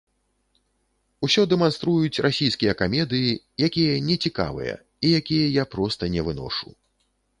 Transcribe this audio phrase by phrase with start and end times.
[1.27, 3.35] Усё дэманструюць расійскія камедыі,
[3.69, 4.75] якія не цікавыя,
[5.07, 6.67] і якія я проста не выношу.